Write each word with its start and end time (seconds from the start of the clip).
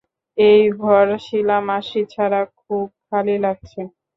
এই 0.37 0.61
ঘর 0.79 1.05
শিলা 1.25 1.57
মাসি 1.67 2.01
ছাড়া 2.13 2.41
খুব 2.59 2.85
খালি 3.07 3.35
লাগছে। 3.45 3.81